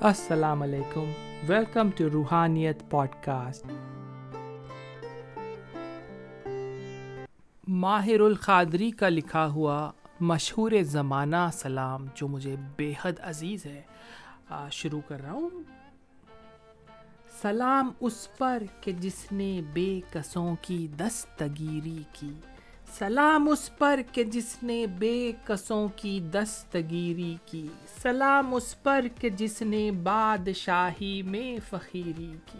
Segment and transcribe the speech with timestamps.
[0.00, 1.12] السلام علیکم۔
[1.48, 2.82] Welcome to Rohaniyat
[3.24, 3.66] podcast
[7.68, 9.90] Mahir Alqadri کا لکھا ہوا
[10.20, 13.82] مشہور زمانہ سلام جو مجھے بے حد عزیز ہے
[14.70, 15.62] شروع کر رہا ہوں۔
[17.42, 22.32] سلام اس پر کہ جس نے بے کسوں کی دستگیری کی۔
[22.94, 27.68] سلام اس پر کہ جس نے بے کسوں کی دستگیری کی۔
[28.02, 32.58] سلام اس پر کہ جس نے بادشاہی میں فخیری کی۔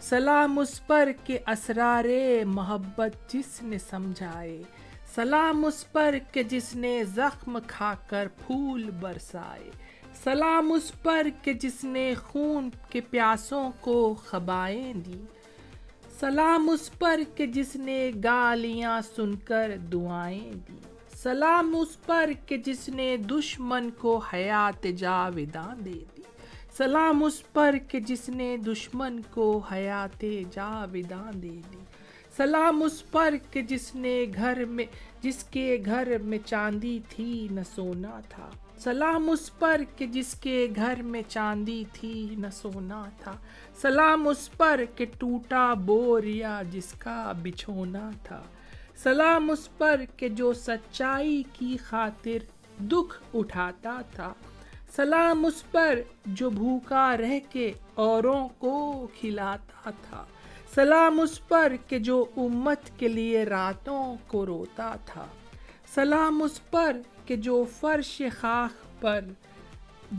[0.00, 2.04] سلام اس پر کہ اسرار
[2.46, 4.62] محبت جس نے سمجھائے۔
[5.14, 9.70] سلام اس پر کہ جس نے زخم کھا کر پھول برسائے۔
[10.24, 15.24] سلام اس پر کہ جس نے خون کے پیاسوں کو خبائیں دی
[16.24, 20.76] سلام اس پر کہ جس نے گالیاں سن کر دعائیں دی
[21.22, 26.22] سلام اس پر کہ جس نے دشمن کو حیات جاویداں دے دی۔
[26.76, 31.78] سلام اس پر کہ جس نے دشمن کو حیات جاویداں دے دی۔
[32.36, 34.84] سلام اس پر کہ جس نے گھر میں،
[35.22, 40.68] جس کے گھر میں چاندی تھی نہ سونا تھا۔ سلام اس پر کہ جس کے
[40.76, 43.32] گھر میں چاندی تھی نہ سونا تھا۔
[43.82, 48.42] سلام اس پر کہ ٹوٹا بوریا جس کا بچھونا تھا۔
[48.96, 52.38] سلام اس پر کہ جو سچائی کی خاطر
[52.82, 54.32] دکھ اٹھاتا تھا۔
[54.96, 60.24] سلام اس پر جو بھوکا رہ کے اوروں کو کھلاتا تھا۔
[60.74, 65.26] سلام اس پر کہ جو امت کے لیے راتوں کو روتا تھا۔
[65.94, 69.24] سلام اس پر کہ جو فرش خاک پر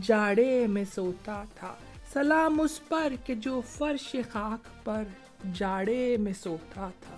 [0.02, 1.74] جاڑے میں سوتا تھا،
[2.12, 5.02] سلام اس پر کہ جو فرش خاک پر
[5.54, 7.16] جاڑے میں سوتا تھا۔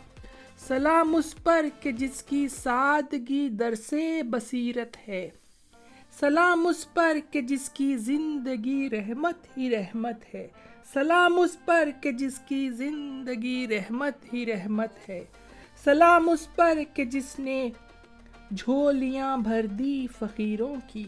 [0.69, 5.31] سلام اس پر کہ جس کی سادگی در سے بصیرت ہے۔
[6.21, 10.49] سلام اس پر کہ جس کی زندگی رحمت ہی رحمت ہے۔
[10.93, 15.25] سلام اس پر کہ جس کی زندگی رحمت ہی رحمت ہے۔
[15.85, 17.71] سلام اس پر کہ جس نے
[18.57, 21.05] جھولیاں بھر دی فقیروں کی۔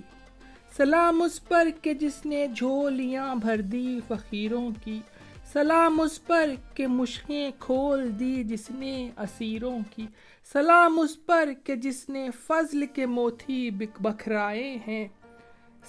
[0.77, 5.01] سلام اس پر کہ جس نے جھولیاں بھر دی فقیروں کی۔
[5.53, 10.07] سلام اس پر کہ مشقیں کھول دی جس نے اسیروں کی۔
[10.53, 15.09] سلام اس پر کہ جس نے فضل کے موتی بکھرائے ہیں۔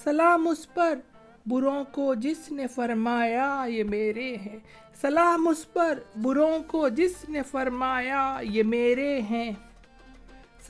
[0.03, 1.00] سلام اس پر
[1.45, 4.59] بروں کو جس نے فرمایا یہ میرے ہیں۔
[5.01, 9.51] سلام اس پر بروں کو جس نے فرمایا یہ میرے ہیں۔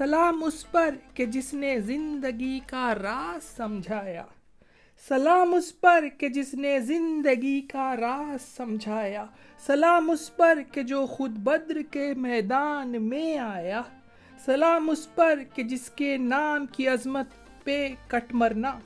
[0.02, 4.24] سلام اس پر کہ جس نے زندگی کا راز سمجھایا۔
[5.08, 9.26] سلام اس پر کہ جس نے زندگی کا راز سمجھایا۔
[9.66, 13.82] سلام اس پر کہ جو خود بدر کے میدان میں آیا۔
[14.46, 17.28] سلام اس پر کہ جس کے نام کی عظمت
[17.64, 18.80] پہ کٹ مرنا۔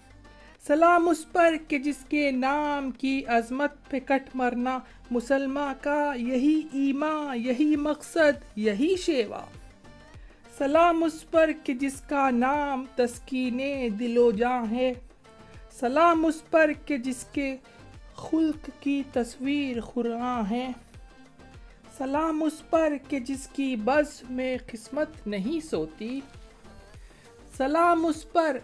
[0.68, 4.80] سلام اس پر کہ جس کے نام کی عظمت پہ کٹ مرنا۔
[5.12, 9.42] مسلمہ کا یہی ایمان، یہی مقصد، یہی شیوا۔
[10.57, 13.59] سلام اس پر کہ جس کا نام تسکین
[13.99, 14.93] دل و جاں ہے۔
[15.79, 17.57] سلام اس پر کہ جس کے
[18.16, 20.71] خلق کی تصویر خراں ہے۔
[21.97, 26.21] سلام اس پر کہ جس کی بز میں قسمت نہیں سوتی۔
[27.57, 28.57] سلام اس پر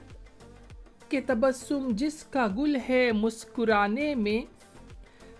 [1.10, 4.42] کہ تبسم جس کا گل ہے مسکرانے میں۔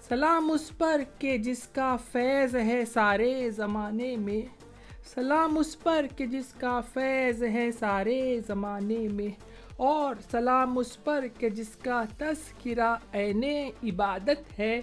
[0.10, 4.62] سلام اس پر کہ جس کا فیض ہے سارے زمانے میں۔
[5.06, 9.28] سلام اس پر کہ جس کا فیض ہے سارے زمانے میں۔
[9.78, 13.44] اور سلام اس پر کہ جس کا تذکرہ عین
[13.84, 14.82] عبادت ہے۔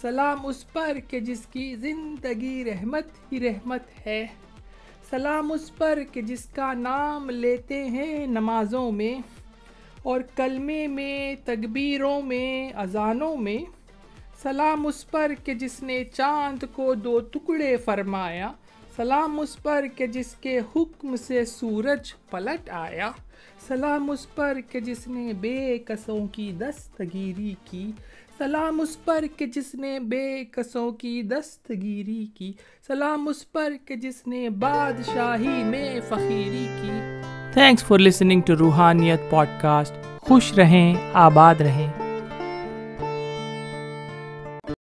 [0.00, 4.26] سلام اس پر کہ جس کی زندگی رحمت ہی رحمت ہے۔
[5.10, 9.14] سلام اس پر کہ جس کا نام لیتے ہیں نمازوں میں۔
[10.02, 13.58] اور کلمے میں، تکبیروں میں، اذانوں میں۔
[14.42, 18.52] سلام اس پر کہ جس نے چاند کو دو ٹکڑے فرمایا۔
[18.98, 23.10] سلام اس پر کہ جس کے حکم سے سورج پلٹ آیا،
[23.68, 27.92] سلام اس پر کہ جس نے بے کسوں کی دستگیری کی،
[28.38, 32.52] سلام اس پر کہ جس نے بے کسوں کی دستگیری کی،
[32.86, 36.98] سلام اس پر کہ جس نے بادشاہی میں فخیری کی۔
[37.52, 39.30] Thanks for listening to Rohaniyat
[39.60, 42.07] podcast خوش رہیں، آباد رہیں۔